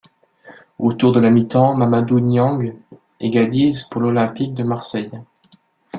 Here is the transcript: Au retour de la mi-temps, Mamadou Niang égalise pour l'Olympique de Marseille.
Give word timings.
Au 0.79 0.87
retour 0.87 1.11
de 1.13 1.19
la 1.19 1.29
mi-temps, 1.29 1.75
Mamadou 1.75 2.19
Niang 2.21 2.73
égalise 3.19 3.83
pour 3.83 4.01
l'Olympique 4.01 4.55
de 4.55 4.63
Marseille. 4.63 5.11